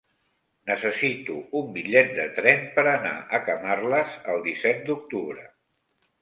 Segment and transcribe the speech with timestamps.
[0.69, 5.47] Necessito un bitllet de tren per anar a Camarles el disset d'octubre.